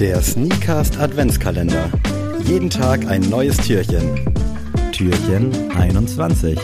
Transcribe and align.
Der 0.00 0.20
Sneakcast 0.20 0.98
Adventskalender. 0.98 1.88
Jeden 2.44 2.68
Tag 2.68 3.06
ein 3.06 3.22
neues 3.30 3.56
Türchen. 3.58 4.18
Türchen 4.90 5.70
21. 5.70 6.58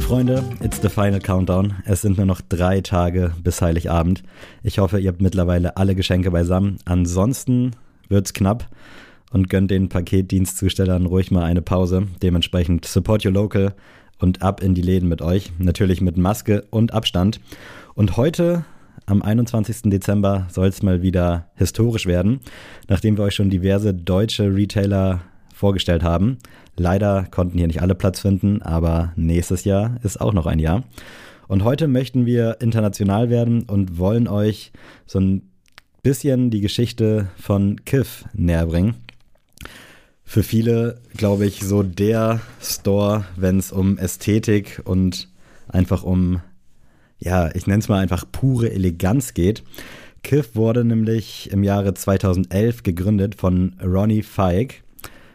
Freunde, 0.00 0.44
it's 0.62 0.80
the 0.80 0.88
final 0.88 1.18
countdown. 1.18 1.74
Es 1.86 2.02
sind 2.02 2.18
nur 2.18 2.26
noch 2.26 2.40
drei 2.40 2.80
Tage 2.82 3.32
bis 3.42 3.60
Heiligabend. 3.60 4.22
Ich 4.62 4.78
hoffe, 4.78 5.00
ihr 5.00 5.08
habt 5.08 5.20
mittlerweile 5.20 5.76
alle 5.76 5.96
Geschenke 5.96 6.30
beisammen. 6.30 6.78
Ansonsten 6.84 7.72
wird's 8.08 8.32
knapp 8.32 8.68
und 9.32 9.50
gönnt 9.50 9.72
den 9.72 9.88
Paketdienstzustellern 9.88 11.06
ruhig 11.06 11.32
mal 11.32 11.42
eine 11.42 11.62
Pause. 11.62 12.06
Dementsprechend 12.22 12.84
support 12.84 13.26
your 13.26 13.32
local 13.32 13.74
und 14.18 14.42
ab 14.42 14.62
in 14.62 14.74
die 14.74 14.82
Läden 14.82 15.08
mit 15.08 15.20
euch. 15.20 15.50
Natürlich 15.58 16.00
mit 16.00 16.16
Maske 16.16 16.64
und 16.70 16.94
Abstand. 16.94 17.40
Und 17.94 18.16
heute 18.16 18.64
am 19.06 19.22
21. 19.22 19.82
Dezember 19.84 20.46
soll 20.50 20.66
es 20.66 20.82
mal 20.82 21.00
wieder 21.00 21.48
historisch 21.54 22.06
werden, 22.06 22.40
nachdem 22.88 23.16
wir 23.16 23.24
euch 23.24 23.34
schon 23.34 23.50
diverse 23.50 23.94
deutsche 23.94 24.54
Retailer 24.54 25.22
vorgestellt 25.54 26.02
haben. 26.02 26.38
Leider 26.76 27.26
konnten 27.30 27.56
hier 27.56 27.68
nicht 27.68 27.80
alle 27.80 27.94
Platz 27.94 28.20
finden, 28.20 28.60
aber 28.62 29.12
nächstes 29.16 29.64
Jahr 29.64 29.96
ist 30.02 30.20
auch 30.20 30.32
noch 30.32 30.46
ein 30.46 30.58
Jahr. 30.58 30.84
Und 31.48 31.64
heute 31.64 31.86
möchten 31.86 32.26
wir 32.26 32.60
international 32.60 33.30
werden 33.30 33.62
und 33.62 33.98
wollen 33.98 34.26
euch 34.26 34.72
so 35.06 35.20
ein 35.20 35.42
bisschen 36.02 36.50
die 36.50 36.60
Geschichte 36.60 37.28
von 37.36 37.84
Kiff 37.84 38.24
näher 38.34 38.66
bringen. 38.66 38.96
Für 40.24 40.42
viele, 40.42 41.00
glaube 41.16 41.46
ich, 41.46 41.60
so 41.60 41.84
der 41.84 42.40
Store, 42.60 43.24
wenn 43.36 43.58
es 43.58 43.70
um 43.70 43.96
Ästhetik 43.96 44.82
und 44.84 45.28
einfach 45.68 46.02
um 46.02 46.40
ja, 47.18 47.54
ich 47.54 47.66
nenne 47.66 47.80
es 47.80 47.88
mal 47.88 48.00
einfach 48.00 48.24
pure 48.30 48.70
Eleganz 48.70 49.34
geht. 49.34 49.62
Kiff 50.22 50.56
wurde 50.56 50.84
nämlich 50.84 51.50
im 51.52 51.62
Jahre 51.62 51.94
2011 51.94 52.82
gegründet 52.82 53.34
von 53.36 53.76
Ronnie 53.82 54.22
Feig. 54.22 54.82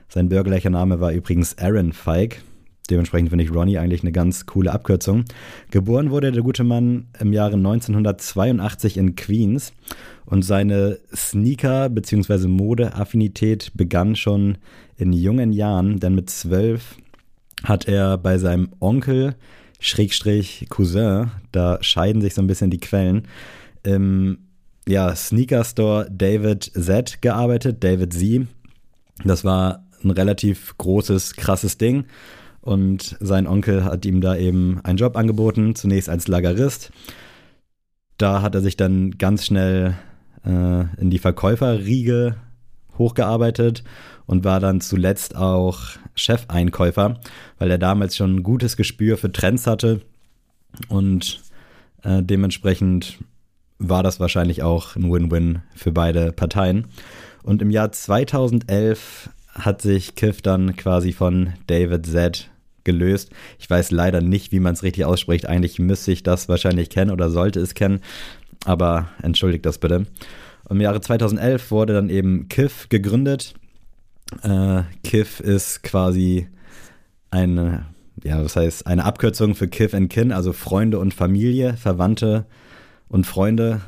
Sein 0.09 0.29
bürgerlicher 0.29 0.69
Name 0.69 0.99
war 0.99 1.13
übrigens 1.13 1.57
Aaron 1.57 1.93
Feig. 1.93 2.41
Dementsprechend 2.89 3.29
finde 3.29 3.45
ich 3.45 3.53
Ronnie 3.53 3.77
eigentlich 3.77 4.01
eine 4.01 4.11
ganz 4.11 4.45
coole 4.45 4.73
Abkürzung. 4.73 5.23
Geboren 5.69 6.11
wurde 6.11 6.31
der 6.33 6.43
gute 6.43 6.65
Mann 6.65 7.07
im 7.19 7.31
Jahre 7.31 7.55
1982 7.55 8.97
in 8.97 9.15
Queens 9.15 9.71
und 10.25 10.43
seine 10.43 10.99
Sneaker- 11.15 11.87
bzw. 11.87 12.47
Modeaffinität 12.47 13.71
begann 13.75 14.17
schon 14.17 14.57
in 14.97 15.13
jungen 15.13 15.53
Jahren, 15.53 16.01
denn 16.01 16.15
mit 16.15 16.29
zwölf 16.29 16.97
hat 17.63 17.87
er 17.87 18.17
bei 18.17 18.37
seinem 18.37 18.69
Onkel 18.81 19.35
Schrägstrich 19.81 20.67
Cousin, 20.69 21.31
da 21.51 21.79
scheiden 21.81 22.21
sich 22.21 22.35
so 22.35 22.41
ein 22.41 22.47
bisschen 22.47 22.69
die 22.69 22.79
Quellen, 22.79 23.27
im 23.83 24.37
ja, 24.87 25.15
Sneaker 25.15 25.63
Store 25.63 26.07
David 26.09 26.71
Z 26.75 27.21
gearbeitet, 27.21 27.83
David 27.83 28.13
Z. 28.13 28.47
Das 29.25 29.43
war 29.43 29.85
ein 30.03 30.11
relativ 30.11 30.77
großes, 30.77 31.35
krasses 31.35 31.77
Ding. 31.77 32.05
Und 32.61 33.17
sein 33.19 33.47
Onkel 33.47 33.83
hat 33.83 34.05
ihm 34.05 34.21
da 34.21 34.35
eben 34.35 34.79
einen 34.83 34.97
Job 34.97 35.17
angeboten, 35.17 35.73
zunächst 35.73 36.09
als 36.09 36.27
Lagerist. 36.27 36.91
Da 38.17 38.43
hat 38.43 38.53
er 38.53 38.61
sich 38.61 38.77
dann 38.77 39.17
ganz 39.17 39.47
schnell 39.47 39.95
äh, 40.45 40.81
in 41.01 41.09
die 41.09 41.17
Verkäuferriege 41.17 42.35
hochgearbeitet 43.01 43.83
und 44.25 44.43
war 44.43 44.59
dann 44.59 44.81
zuletzt 44.81 45.35
auch 45.35 45.81
Chefeinkäufer, 46.15 47.19
weil 47.59 47.71
er 47.71 47.77
damals 47.77 48.15
schon 48.15 48.37
ein 48.37 48.43
gutes 48.43 48.77
Gespür 48.77 49.17
für 49.17 49.31
Trends 49.31 49.67
hatte 49.67 50.01
und 50.87 51.41
äh, 52.03 52.23
dementsprechend 52.23 53.19
war 53.79 54.03
das 54.03 54.19
wahrscheinlich 54.19 54.63
auch 54.63 54.95
ein 54.95 55.11
Win-Win 55.11 55.61
für 55.75 55.91
beide 55.91 56.31
Parteien. 56.31 56.85
Und 57.43 57.61
im 57.61 57.71
Jahr 57.71 57.91
2011 57.91 59.29
hat 59.53 59.81
sich 59.81 60.15
Kiff 60.15 60.41
dann 60.41 60.75
quasi 60.75 61.13
von 61.13 61.53
David 61.67 62.05
Z 62.05 62.49
gelöst. 62.83 63.31
Ich 63.59 63.69
weiß 63.69 63.91
leider 63.91 64.21
nicht, 64.21 64.51
wie 64.51 64.59
man 64.59 64.73
es 64.73 64.83
richtig 64.83 65.05
ausspricht. 65.05 65.45
Eigentlich 65.47 65.79
müsste 65.79 66.11
ich 66.11 66.23
das 66.23 66.47
wahrscheinlich 66.49 66.89
kennen 66.89 67.11
oder 67.11 67.29
sollte 67.29 67.59
es 67.59 67.73
kennen, 67.73 68.01
aber 68.65 69.09
entschuldigt 69.21 69.65
das 69.65 69.77
bitte. 69.77 70.05
Im 70.71 70.81
Jahre 70.81 71.01
2011 71.01 71.69
wurde 71.69 71.93
dann 71.93 72.09
eben 72.09 72.47
Kiff 72.47 72.89
gegründet 72.89 73.53
äh, 74.43 74.83
Kiff 75.03 75.39
ist 75.39 75.83
quasi 75.83 76.47
eine, 77.29 77.85
ja, 78.23 78.43
was 78.43 78.55
heißt, 78.55 78.87
eine 78.87 79.05
Abkürzung 79.05 79.55
für 79.55 79.67
Kiff 79.67 79.93
and 79.93 80.09
Kin, 80.09 80.31
also 80.31 80.53
Freunde 80.53 80.99
und 80.99 81.13
Familie, 81.13 81.75
Verwandte 81.75 82.45
und 83.09 83.25
Freunde, 83.25 83.81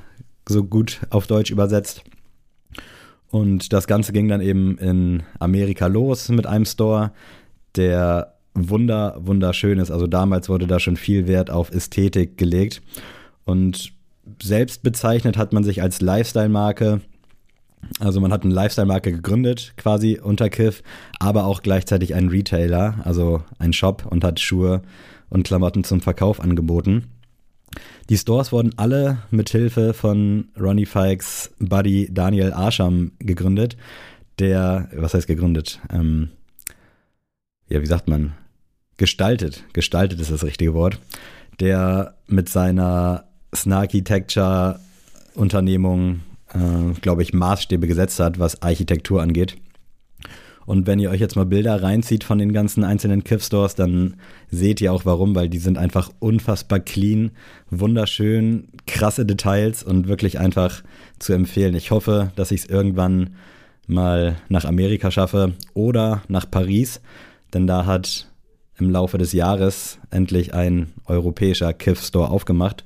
so 0.48 0.64
gut 0.64 1.02
auf 1.10 1.28
Deutsch 1.28 1.52
übersetzt. 1.52 2.04
Und 3.30 3.74
das 3.74 3.88
Ganze 3.88 4.14
ging 4.14 4.28
dann 4.28 4.42
eben 4.42 4.78
in 4.78 5.24
Amerika 5.40 5.88
los 5.88 6.30
mit 6.30 6.46
einem 6.46 6.66
Store, 6.66 7.12
der 7.76 8.36
wunder, 8.54 9.18
wunderschön 9.20 9.80
ist. 9.80 9.90
Also 9.90 10.06
damals 10.06 10.50
wurde 10.50 10.68
da 10.68 10.80
schon 10.80 10.98
viel 10.98 11.28
Wert 11.28 11.50
auf 11.50 11.72
Ästhetik 11.72 12.38
gelegt. 12.38 12.84
Und 13.46 13.94
selbst 14.42 14.84
bezeichnet 14.84 15.38
hat 15.38 15.54
man 15.54 15.64
sich 15.64 15.82
als 15.82 16.02
Lifestyle-Marke 16.02 17.02
also 18.00 18.22
man 18.22 18.32
hat 18.32 18.44
eine 18.44 18.54
Lifestyle-Marke 18.54 19.12
gegründet, 19.12 19.74
quasi 19.78 20.20
unter 20.22 20.50
Kiff, 20.50 20.84
aber 21.20 21.46
auch 21.46 21.62
gleichzeitig 21.62 22.16
einen 22.16 22.30
Retailer, 22.30 23.00
also 23.04 23.44
einen 23.60 23.74
Shop 23.74 24.06
und 24.10 24.24
hat 24.24 24.40
Schuhe 24.40 24.82
und 25.30 25.46
Klamotten 25.46 25.84
zum 25.84 26.02
Verkauf 26.02 26.40
angeboten. 26.40 27.10
Die 28.10 28.18
Stores 28.18 28.52
wurden 28.52 28.78
alle 28.78 29.20
mit 29.32 29.50
Hilfe 29.50 29.94
von 29.94 30.50
Ronnie 30.60 30.86
Fikes 30.86 31.52
Buddy 31.60 32.10
Daniel 32.12 32.54
Arsham 32.54 33.14
gegründet, 33.20 33.78
der, 34.40 34.90
was 34.96 35.14
heißt 35.14 35.28
gegründet? 35.28 35.80
Ähm, 35.92 36.30
ja, 37.70 37.82
wie 37.82 37.88
sagt 37.88 38.08
man? 38.08 38.34
Gestaltet. 38.98 39.64
Gestaltet 39.74 40.20
ist 40.20 40.32
das 40.32 40.44
richtige 40.44 40.74
Wort. 40.74 41.00
Der 41.60 42.16
mit 42.28 42.50
seiner 42.50 43.26
Snarkitecture 43.56 44.80
Unternehmung 45.36 46.22
äh, 46.54 47.00
glaube 47.02 47.24
ich, 47.24 47.34
Maßstäbe 47.34 47.88
gesetzt 47.88 48.20
hat, 48.20 48.40
was 48.40 48.62
Architektur 48.62 49.22
angeht. 49.22 49.58
Und 50.66 50.88
wenn 50.88 51.00
ihr 51.00 51.10
euch 51.10 51.20
jetzt 51.20 51.36
mal 51.36 51.46
Bilder 51.46 51.84
reinzieht 51.84 52.24
von 52.24 52.38
den 52.38 52.54
ganzen 52.54 52.86
einzelnen 52.86 53.26
Kiff-Stores, 53.26 53.76
dann 53.76 54.16
seht 54.50 54.80
ihr 54.80 54.94
auch 54.94 55.04
warum, 55.06 55.36
weil 55.36 55.50
die 55.50 55.58
sind 55.58 55.78
einfach 55.78 56.10
unfassbar 56.20 56.80
clean, 56.80 57.32
wunderschön, 57.70 58.70
krasse 58.88 59.26
Details 59.26 59.84
und 59.84 60.08
wirklich 60.08 60.40
einfach 60.40 60.82
zu 61.20 61.34
empfehlen. 61.34 61.76
Ich 61.76 61.92
hoffe, 61.92 62.32
dass 62.38 62.52
ich 62.52 62.62
es 62.62 62.70
irgendwann 62.70 63.36
mal 63.88 64.38
nach 64.48 64.64
Amerika 64.64 65.12
schaffe 65.12 65.54
oder 65.74 66.22
nach 66.30 66.50
Paris, 66.50 67.02
denn 67.54 67.68
da 67.68 67.86
hat 67.86 68.30
im 68.78 68.90
Laufe 68.90 69.18
des 69.18 69.34
Jahres 69.34 70.00
endlich 70.12 70.54
ein 70.54 70.94
europäischer 71.06 71.74
Kiff-Store 71.74 72.30
aufgemacht. 72.30 72.86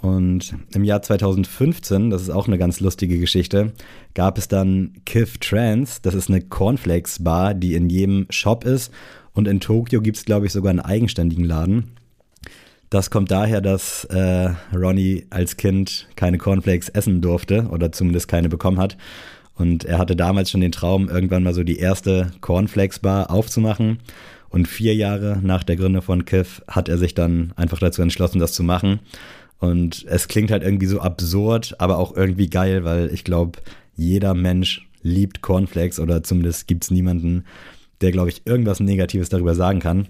Und 0.00 0.54
im 0.72 0.82
Jahr 0.82 1.02
2015, 1.02 2.08
das 2.08 2.22
ist 2.22 2.30
auch 2.30 2.46
eine 2.46 2.56
ganz 2.56 2.80
lustige 2.80 3.18
Geschichte, 3.18 3.74
gab 4.14 4.38
es 4.38 4.48
dann 4.48 4.94
Kif 5.04 5.36
Trans. 5.36 6.00
Das 6.00 6.14
ist 6.14 6.30
eine 6.30 6.40
Cornflakes-Bar, 6.40 7.52
die 7.52 7.74
in 7.74 7.90
jedem 7.90 8.26
Shop 8.30 8.64
ist. 8.64 8.90
Und 9.34 9.46
in 9.46 9.60
Tokio 9.60 10.00
gibt 10.00 10.16
es, 10.16 10.24
glaube 10.24 10.46
ich, 10.46 10.52
sogar 10.52 10.70
einen 10.70 10.80
eigenständigen 10.80 11.44
Laden. 11.44 11.92
Das 12.88 13.10
kommt 13.10 13.30
daher, 13.30 13.60
dass 13.60 14.04
äh, 14.06 14.50
Ronnie 14.74 15.26
als 15.28 15.58
Kind 15.58 16.08
keine 16.16 16.38
Cornflakes 16.38 16.88
essen 16.88 17.20
durfte 17.20 17.68
oder 17.70 17.92
zumindest 17.92 18.26
keine 18.26 18.48
bekommen 18.48 18.78
hat. 18.78 18.96
Und 19.60 19.84
er 19.84 19.98
hatte 19.98 20.16
damals 20.16 20.50
schon 20.50 20.62
den 20.62 20.72
Traum, 20.72 21.10
irgendwann 21.10 21.42
mal 21.42 21.52
so 21.52 21.62
die 21.62 21.76
erste 21.76 22.32
Cornflakes-Bar 22.40 23.30
aufzumachen. 23.30 23.98
Und 24.48 24.66
vier 24.66 24.94
Jahre 24.94 25.38
nach 25.42 25.62
der 25.64 25.76
Gründung 25.76 26.00
von 26.00 26.24
Kif 26.24 26.62
hat 26.66 26.88
er 26.88 26.96
sich 26.96 27.14
dann 27.14 27.52
einfach 27.56 27.78
dazu 27.78 28.00
entschlossen, 28.00 28.40
das 28.40 28.54
zu 28.54 28.62
machen. 28.62 29.00
Und 29.58 30.06
es 30.08 30.28
klingt 30.28 30.50
halt 30.50 30.62
irgendwie 30.62 30.86
so 30.86 31.00
absurd, 31.00 31.74
aber 31.78 31.98
auch 31.98 32.16
irgendwie 32.16 32.48
geil, 32.48 32.84
weil 32.84 33.12
ich 33.12 33.22
glaube, 33.22 33.58
jeder 33.94 34.32
Mensch 34.32 34.88
liebt 35.02 35.42
Cornflakes 35.42 36.00
oder 36.00 36.22
zumindest 36.22 36.66
gibt 36.66 36.84
es 36.84 36.90
niemanden, 36.90 37.44
der, 38.00 38.12
glaube 38.12 38.30
ich, 38.30 38.46
irgendwas 38.46 38.80
Negatives 38.80 39.28
darüber 39.28 39.54
sagen 39.54 39.80
kann. 39.80 40.08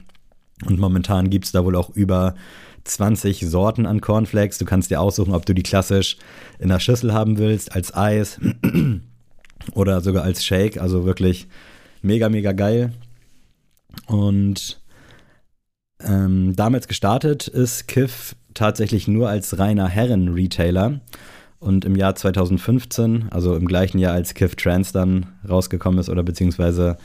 Und 0.64 0.78
momentan 0.78 1.28
gibt 1.28 1.46
es 1.46 1.52
da 1.52 1.64
wohl 1.64 1.74
auch 1.74 1.90
über 1.90 2.36
20 2.84 3.40
Sorten 3.40 3.84
an 3.84 4.00
Cornflakes. 4.00 4.58
Du 4.58 4.64
kannst 4.64 4.92
dir 4.92 5.00
aussuchen, 5.00 5.34
ob 5.34 5.44
du 5.44 5.54
die 5.54 5.64
klassisch 5.64 6.18
in 6.60 6.68
der 6.68 6.78
Schüssel 6.78 7.12
haben 7.12 7.36
willst, 7.36 7.74
als 7.74 7.92
Eis 7.92 8.38
oder 9.72 10.00
sogar 10.00 10.24
als 10.24 10.44
Shake. 10.44 10.80
Also 10.80 11.04
wirklich 11.04 11.46
mega, 12.02 12.28
mega 12.28 12.52
geil. 12.52 12.92
Und 14.06 14.80
ähm, 16.02 16.54
damals 16.56 16.88
gestartet 16.88 17.48
ist 17.48 17.88
Kiff 17.88 18.34
tatsächlich 18.54 19.08
nur 19.08 19.28
als 19.28 19.58
reiner 19.58 19.88
Herren-Retailer. 19.88 21.00
Und 21.58 21.84
im 21.84 21.94
Jahr 21.94 22.14
2015, 22.14 23.26
also 23.30 23.54
im 23.54 23.66
gleichen 23.66 23.98
Jahr, 23.98 24.14
als 24.14 24.32
Kiff 24.32 24.56
Trans 24.56 24.92
dann 24.92 25.26
rausgekommen 25.46 26.00
ist 26.00 26.08
oder 26.08 26.22
beziehungsweise 26.22 26.96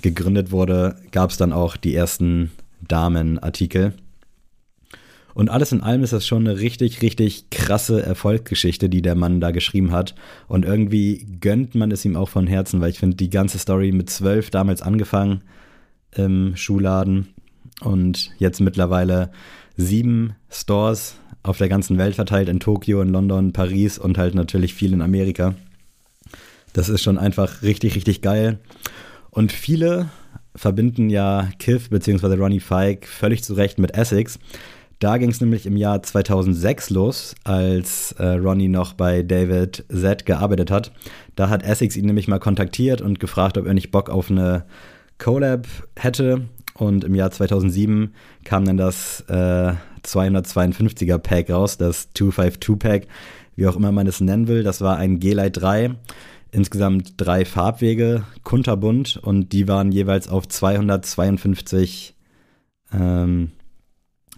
gegründet 0.00 0.50
wurde, 0.50 0.96
gab 1.10 1.30
es 1.30 1.36
dann 1.36 1.52
auch 1.52 1.76
die 1.76 1.94
ersten 1.94 2.50
Damenartikel. 2.80 3.92
Und 5.34 5.50
alles 5.50 5.72
in 5.72 5.82
allem 5.82 6.02
ist 6.02 6.12
das 6.12 6.26
schon 6.26 6.46
eine 6.46 6.58
richtig, 6.60 7.02
richtig 7.02 7.50
krasse 7.50 8.02
Erfolgsgeschichte, 8.02 8.88
die 8.88 9.02
der 9.02 9.14
Mann 9.14 9.40
da 9.40 9.50
geschrieben 9.50 9.92
hat. 9.92 10.14
Und 10.48 10.64
irgendwie 10.64 11.26
gönnt 11.40 11.74
man 11.74 11.90
es 11.90 12.04
ihm 12.04 12.16
auch 12.16 12.28
von 12.28 12.46
Herzen, 12.46 12.80
weil 12.80 12.90
ich 12.90 12.98
finde, 12.98 13.16
die 13.16 13.30
ganze 13.30 13.58
Story 13.58 13.92
mit 13.92 14.10
zwölf 14.10 14.50
damals 14.50 14.82
angefangen 14.82 15.42
im 16.12 16.56
Schuhladen 16.56 17.28
und 17.80 18.30
jetzt 18.38 18.60
mittlerweile 18.60 19.30
sieben 19.76 20.34
Stores 20.50 21.16
auf 21.42 21.58
der 21.58 21.68
ganzen 21.68 21.96
Welt 21.98 22.16
verteilt, 22.16 22.48
in 22.48 22.60
Tokio, 22.60 23.00
in 23.00 23.08
London, 23.08 23.52
Paris 23.52 23.98
und 23.98 24.18
halt 24.18 24.34
natürlich 24.34 24.74
viel 24.74 24.92
in 24.92 25.02
Amerika. 25.02 25.54
Das 26.72 26.88
ist 26.88 27.02
schon 27.02 27.18
einfach 27.18 27.62
richtig, 27.62 27.94
richtig 27.94 28.20
geil. 28.20 28.58
Und 29.30 29.52
viele 29.52 30.10
verbinden 30.54 31.10
ja 31.10 31.48
Kiff 31.58 31.90
bzw. 31.90 32.34
Ronnie 32.34 32.60
Fike 32.60 33.06
völlig 33.06 33.42
zu 33.42 33.54
Recht 33.54 33.78
mit 33.78 33.94
Essex. 33.94 34.38
Da 35.00 35.16
ging 35.16 35.30
es 35.30 35.40
nämlich 35.40 35.64
im 35.64 35.78
Jahr 35.78 36.02
2006 36.02 36.90
los, 36.90 37.34
als 37.42 38.12
äh, 38.12 38.26
Ronnie 38.32 38.68
noch 38.68 38.92
bei 38.92 39.22
David 39.22 39.84
Z 39.90 40.26
gearbeitet 40.26 40.70
hat. 40.70 40.92
Da 41.36 41.48
hat 41.48 41.62
Essex 41.62 41.96
ihn 41.96 42.04
nämlich 42.04 42.28
mal 42.28 42.38
kontaktiert 42.38 43.00
und 43.00 43.18
gefragt, 43.18 43.56
ob 43.56 43.66
er 43.66 43.72
nicht 43.72 43.90
Bock 43.90 44.10
auf 44.10 44.30
eine 44.30 44.66
Collab 45.16 45.66
hätte. 45.96 46.48
Und 46.74 47.04
im 47.04 47.14
Jahr 47.14 47.30
2007 47.30 48.12
kam 48.44 48.66
dann 48.66 48.76
das 48.76 49.24
äh, 49.28 49.72
252er 50.04 51.16
Pack 51.16 51.48
raus, 51.48 51.78
das 51.78 52.10
252 52.12 52.78
Pack, 52.78 53.06
wie 53.56 53.66
auch 53.66 53.76
immer 53.76 53.92
man 53.92 54.06
es 54.06 54.20
nennen 54.20 54.48
will. 54.48 54.62
Das 54.62 54.82
war 54.82 54.98
ein 54.98 55.18
G-Lite 55.18 55.60
3 55.60 55.96
insgesamt 56.52 57.14
drei 57.16 57.44
Farbwege, 57.44 58.24
kunterbunt 58.42 59.16
und 59.16 59.52
die 59.52 59.68
waren 59.68 59.92
jeweils 59.92 60.28
auf 60.28 60.48
252 60.48 62.14
ähm, 62.92 63.52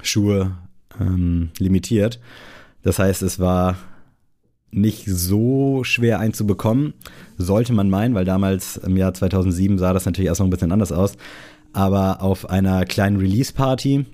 Schuhe 0.02 0.56
ähm, 1.00 1.50
limitiert. 1.58 2.20
Das 2.82 2.99
heißt, 2.99 3.22
es 3.22 3.38
war 3.38 3.76
nicht 4.70 5.04
so 5.06 5.84
schwer 5.84 6.19
einzubekommen, 6.19 6.94
sollte 7.37 7.72
man 7.72 7.90
meinen, 7.90 8.14
weil 8.14 8.25
damals 8.25 8.78
im 8.78 8.96
Jahr 8.96 9.14
2007 9.14 9.78
sah 9.78 9.93
das 9.93 10.06
natürlich 10.06 10.28
erst 10.28 10.40
noch 10.40 10.46
ein 10.46 10.50
bisschen 10.50 10.72
anders 10.72 10.93
aus. 10.93 11.16
Aber 11.72 12.22
auf 12.22 12.49
einer 12.50 12.84
kleinen 12.84 13.19
Release-Party 13.19 14.06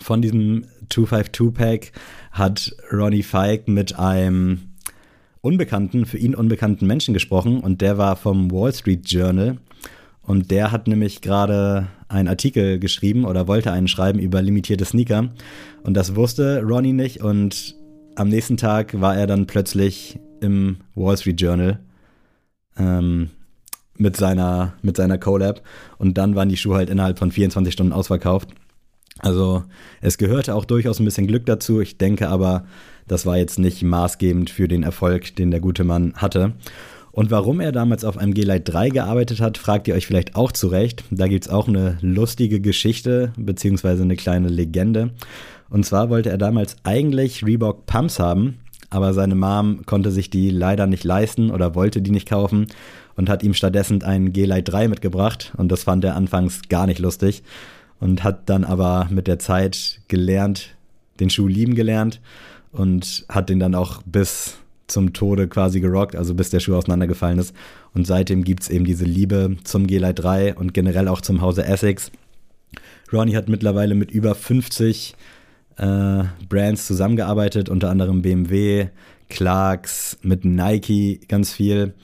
von 0.00 0.22
diesem 0.22 0.66
252-Pack 0.90 1.92
hat 2.32 2.74
Ronnie 2.92 3.22
Fike 3.22 3.70
mit 3.70 3.98
einem 3.98 4.60
unbekannten, 5.40 6.06
für 6.06 6.18
ihn 6.18 6.34
unbekannten 6.34 6.86
Menschen 6.86 7.14
gesprochen 7.14 7.60
und 7.60 7.80
der 7.80 7.98
war 7.98 8.16
vom 8.16 8.50
Wall 8.50 8.74
Street 8.74 9.08
Journal 9.08 9.58
und 10.26 10.50
der 10.50 10.72
hat 10.72 10.88
nämlich 10.88 11.20
gerade 11.20 11.86
einen 12.08 12.28
Artikel 12.28 12.78
geschrieben 12.78 13.24
oder 13.24 13.46
wollte 13.46 13.70
einen 13.70 13.88
schreiben 13.88 14.18
über 14.18 14.42
limitierte 14.42 14.84
Sneaker. 14.84 15.30
Und 15.84 15.94
das 15.94 16.16
wusste 16.16 16.62
Ronnie 16.62 16.92
nicht. 16.92 17.22
Und 17.22 17.76
am 18.16 18.28
nächsten 18.28 18.56
Tag 18.56 19.00
war 19.00 19.16
er 19.16 19.26
dann 19.26 19.46
plötzlich 19.46 20.18
im 20.40 20.78
Wall 20.94 21.16
Street 21.16 21.40
Journal 21.40 21.78
ähm, 22.76 23.30
mit 23.96 24.16
seiner, 24.16 24.74
mit 24.82 24.96
seiner 24.96 25.16
Collab. 25.16 25.62
Und 25.96 26.18
dann 26.18 26.34
waren 26.34 26.48
die 26.48 26.56
Schuhe 26.56 26.76
halt 26.76 26.90
innerhalb 26.90 27.18
von 27.18 27.30
24 27.30 27.72
Stunden 27.72 27.92
ausverkauft. 27.92 28.48
Also 29.20 29.62
es 30.00 30.18
gehörte 30.18 30.54
auch 30.54 30.64
durchaus 30.64 30.98
ein 30.98 31.04
bisschen 31.04 31.28
Glück 31.28 31.46
dazu. 31.46 31.80
Ich 31.80 31.98
denke 31.98 32.28
aber, 32.28 32.66
das 33.06 33.26
war 33.26 33.38
jetzt 33.38 33.58
nicht 33.58 33.82
maßgebend 33.82 34.50
für 34.50 34.66
den 34.66 34.82
Erfolg, 34.82 35.36
den 35.36 35.52
der 35.52 35.60
gute 35.60 35.84
Mann 35.84 36.14
hatte. 36.16 36.54
Und 37.16 37.30
warum 37.30 37.60
er 37.60 37.72
damals 37.72 38.04
auf 38.04 38.18
einem 38.18 38.34
G-Lite 38.34 38.70
3 38.70 38.90
gearbeitet 38.90 39.40
hat, 39.40 39.56
fragt 39.56 39.88
ihr 39.88 39.94
euch 39.94 40.06
vielleicht 40.06 40.36
auch 40.36 40.52
zurecht. 40.52 41.02
Da 41.10 41.28
gibt 41.28 41.46
es 41.46 41.50
auch 41.50 41.66
eine 41.66 41.96
lustige 42.02 42.60
Geschichte, 42.60 43.32
beziehungsweise 43.38 44.02
eine 44.02 44.16
kleine 44.16 44.48
Legende. 44.48 45.12
Und 45.70 45.86
zwar 45.86 46.10
wollte 46.10 46.28
er 46.28 46.36
damals 46.36 46.76
eigentlich 46.84 47.42
Reebok 47.42 47.86
Pumps 47.86 48.18
haben, 48.18 48.58
aber 48.90 49.14
seine 49.14 49.34
Mom 49.34 49.86
konnte 49.86 50.10
sich 50.10 50.28
die 50.28 50.50
leider 50.50 50.86
nicht 50.86 51.04
leisten 51.04 51.50
oder 51.50 51.74
wollte 51.74 52.02
die 52.02 52.10
nicht 52.10 52.28
kaufen 52.28 52.66
und 53.16 53.30
hat 53.30 53.42
ihm 53.42 53.54
stattdessen 53.54 54.02
einen 54.02 54.34
G-Lite 54.34 54.70
3 54.70 54.88
mitgebracht. 54.88 55.54
Und 55.56 55.72
das 55.72 55.84
fand 55.84 56.04
er 56.04 56.16
anfangs 56.16 56.68
gar 56.68 56.86
nicht 56.86 56.98
lustig 56.98 57.42
und 57.98 58.24
hat 58.24 58.50
dann 58.50 58.62
aber 58.62 59.08
mit 59.10 59.26
der 59.26 59.38
Zeit 59.38 60.02
gelernt, 60.08 60.76
den 61.18 61.30
Schuh 61.30 61.48
lieben 61.48 61.76
gelernt 61.76 62.20
und 62.72 63.24
hat 63.30 63.48
den 63.48 63.58
dann 63.58 63.74
auch 63.74 64.02
bis 64.04 64.58
zum 64.86 65.12
Tode 65.12 65.48
quasi 65.48 65.80
gerockt, 65.80 66.16
also 66.16 66.34
bis 66.34 66.50
der 66.50 66.60
Schuh 66.60 66.76
auseinandergefallen 66.76 67.38
ist. 67.38 67.54
Und 67.94 68.06
seitdem 68.06 68.44
gibt 68.44 68.62
es 68.62 68.68
eben 68.68 68.84
diese 68.84 69.04
Liebe 69.04 69.56
zum 69.64 69.86
G-Lite 69.86 70.14
3 70.14 70.54
und 70.54 70.74
generell 70.74 71.08
auch 71.08 71.20
zum 71.20 71.40
Hause 71.40 71.64
Essex. 71.64 72.10
Ronnie 73.12 73.36
hat 73.36 73.48
mittlerweile 73.48 73.94
mit 73.94 74.10
über 74.10 74.34
50 74.34 75.14
äh, 75.76 76.24
Brands 76.48 76.86
zusammengearbeitet, 76.86 77.68
unter 77.68 77.90
anderem 77.90 78.22
BMW, 78.22 78.88
Clarks, 79.28 80.18
mit 80.22 80.44
Nike 80.44 81.20
ganz 81.28 81.52
viel, 81.52 81.94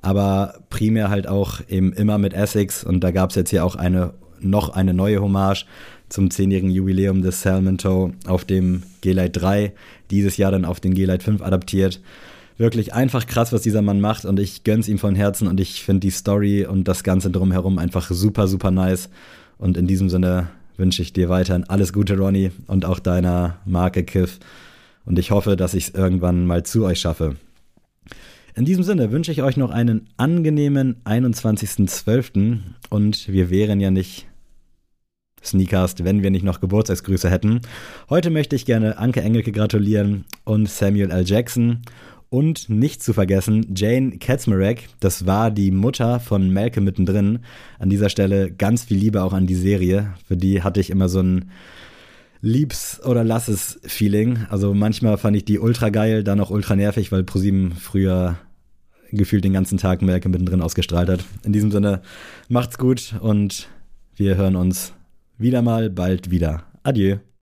aber 0.00 0.54
primär 0.68 1.10
halt 1.10 1.28
auch 1.28 1.60
eben 1.68 1.92
immer 1.92 2.18
mit 2.18 2.34
Essex 2.34 2.82
und 2.82 3.00
da 3.00 3.12
gab 3.12 3.30
es 3.30 3.36
jetzt 3.36 3.50
hier 3.50 3.64
auch 3.64 3.76
eine 3.76 4.14
noch 4.40 4.70
eine 4.70 4.92
neue 4.92 5.22
Hommage 5.22 5.66
zum 6.08 6.30
zehnjährigen 6.30 6.70
Jubiläum 6.70 7.22
des 7.22 7.42
Salmon 7.42 7.78
Toe 7.78 8.12
auf 8.26 8.44
dem 8.44 8.82
G-Lite 9.00 9.30
3, 9.30 9.72
dieses 10.10 10.36
Jahr 10.36 10.50
dann 10.50 10.64
auf 10.64 10.80
den 10.80 10.94
G-Lite 10.94 11.24
5 11.24 11.42
adaptiert 11.42 12.00
wirklich 12.56 12.94
einfach 12.94 13.26
krass, 13.26 13.52
was 13.52 13.62
dieser 13.62 13.82
Mann 13.82 14.00
macht 14.00 14.24
und 14.24 14.38
ich 14.38 14.64
gönn's 14.64 14.88
ihm 14.88 14.98
von 14.98 15.14
Herzen 15.14 15.48
und 15.48 15.60
ich 15.60 15.84
finde 15.84 16.00
die 16.00 16.10
Story 16.10 16.64
und 16.64 16.88
das 16.88 17.04
Ganze 17.04 17.30
drumherum 17.30 17.78
einfach 17.78 18.10
super, 18.10 18.48
super 18.48 18.70
nice. 18.70 19.08
Und 19.58 19.76
in 19.76 19.86
diesem 19.86 20.08
Sinne 20.08 20.48
wünsche 20.76 21.02
ich 21.02 21.12
dir 21.12 21.28
weiterhin 21.28 21.64
alles 21.64 21.92
Gute, 21.92 22.16
Ronny, 22.16 22.50
und 22.66 22.84
auch 22.84 22.98
deiner 22.98 23.58
Marke 23.64 24.02
Kiff. 24.04 24.38
Und 25.04 25.18
ich 25.18 25.30
hoffe, 25.30 25.56
dass 25.56 25.74
ich 25.74 25.88
es 25.88 25.94
irgendwann 25.94 26.46
mal 26.46 26.62
zu 26.62 26.84
euch 26.84 27.00
schaffe. 27.00 27.36
In 28.54 28.64
diesem 28.64 28.84
Sinne 28.84 29.10
wünsche 29.12 29.32
ich 29.32 29.42
euch 29.42 29.56
noch 29.56 29.70
einen 29.70 30.08
angenehmen 30.16 30.96
21.12. 31.04 32.58
und 32.90 33.28
wir 33.28 33.50
wären 33.50 33.80
ja 33.80 33.90
nicht 33.90 34.26
Sneakast, 35.42 36.04
wenn 36.04 36.22
wir 36.22 36.30
nicht 36.30 36.44
noch 36.44 36.60
Geburtstagsgrüße 36.60 37.30
hätten. 37.30 37.62
Heute 38.10 38.30
möchte 38.30 38.54
ich 38.54 38.66
gerne 38.66 38.98
Anke 38.98 39.22
Engelke 39.22 39.52
gratulieren 39.52 40.24
und 40.44 40.68
Samuel 40.68 41.10
L. 41.10 41.24
Jackson 41.26 41.82
und 42.32 42.70
nicht 42.70 43.02
zu 43.02 43.12
vergessen, 43.12 43.74
Jane 43.76 44.16
Katzmarek, 44.16 44.88
das 45.00 45.26
war 45.26 45.50
die 45.50 45.70
Mutter 45.70 46.18
von 46.18 46.50
Malcolm 46.50 46.86
mittendrin. 46.86 47.40
An 47.78 47.90
dieser 47.90 48.08
Stelle 48.08 48.50
ganz 48.50 48.84
viel 48.84 48.96
Liebe 48.96 49.22
auch 49.22 49.34
an 49.34 49.46
die 49.46 49.54
Serie. 49.54 50.14
Für 50.26 50.38
die 50.38 50.62
hatte 50.62 50.80
ich 50.80 50.88
immer 50.88 51.10
so 51.10 51.20
ein 51.20 51.50
Liebs- 52.40 53.04
oder 53.04 53.22
Lasses-Feeling. 53.22 54.46
Also 54.48 54.72
manchmal 54.72 55.18
fand 55.18 55.36
ich 55.36 55.44
die 55.44 55.58
ultra 55.58 55.90
geil, 55.90 56.24
dann 56.24 56.40
auch 56.40 56.48
ultra 56.48 56.74
nervig, 56.74 57.12
weil 57.12 57.22
ProSieben 57.22 57.72
früher 57.72 58.38
gefühlt 59.10 59.44
den 59.44 59.52
ganzen 59.52 59.76
Tag 59.76 60.00
Malcolm 60.00 60.32
mittendrin 60.32 60.62
ausgestrahlt 60.62 61.10
hat. 61.10 61.24
In 61.44 61.52
diesem 61.52 61.70
Sinne, 61.70 62.00
macht's 62.48 62.78
gut 62.78 63.14
und 63.20 63.68
wir 64.16 64.36
hören 64.36 64.56
uns 64.56 64.94
wieder 65.36 65.60
mal 65.60 65.90
bald 65.90 66.30
wieder. 66.30 66.64
Adieu. 66.82 67.18